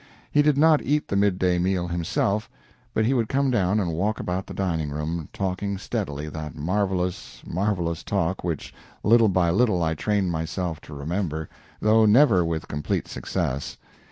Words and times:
He 0.31 0.41
did 0.41 0.57
not 0.57 0.81
eat 0.81 1.07
the 1.09 1.15
midday 1.15 1.59
meal 1.59 1.85
himself, 1.87 2.49
but 2.91 3.05
he 3.05 3.13
would 3.13 3.29
come 3.29 3.51
down 3.51 3.79
and 3.79 3.93
walk 3.93 4.19
about 4.19 4.47
the 4.47 4.53
dining 4.55 4.89
room, 4.89 5.29
talking 5.31 5.77
steadily 5.77 6.27
that 6.27 6.55
marvelous, 6.55 7.43
marvelous 7.45 8.01
talk 8.03 8.43
which 8.43 8.73
little 9.03 9.29
by 9.29 9.51
little 9.51 9.83
I 9.83 9.93
trained 9.93 10.31
myself 10.31 10.81
to 10.89 10.95
remember, 10.95 11.49
though 11.79 12.07
never 12.07 12.43
with 12.43 12.67
complete 12.67 13.07
success. 13.07 13.77